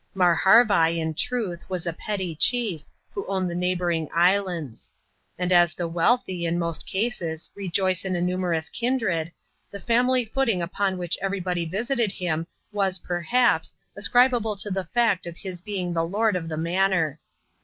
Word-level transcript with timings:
Marharvai, 0.15 0.97
in 0.97 1.13
truth, 1.13 1.63
was 1.69 1.85
a 1.85 1.93
petty 1.93 2.35
chief, 2.35 2.85
who 3.13 3.23
owned 3.27 3.47
the 3.47 3.53
neighbouring 3.53 4.09
lands. 4.17 4.91
And 5.37 5.53
as 5.53 5.75
the 5.75 5.87
wealthy, 5.87 6.43
in 6.43 6.57
most 6.57 6.87
cases, 6.87 7.51
rejoice 7.53 8.03
in 8.03 8.15
a 8.15 8.19
numerous 8.21 8.67
kindred, 8.67 9.31
the 9.69 9.79
family 9.79 10.25
footing 10.25 10.59
upon 10.59 10.97
which 10.97 11.19
everybody 11.21 11.65
visited 11.67 12.11
him, 12.13 12.47
was, 12.71 12.97
perhaps, 12.97 13.75
ascribable 13.95 14.55
to 14.55 14.71
the 14.71 14.85
fact 14.85 15.27
of 15.27 15.37
his 15.37 15.61
being 15.61 15.93
the 15.93 16.01
lord 16.01 16.35
of 16.35 16.49
the 16.49 16.57
manor. 16.57 17.19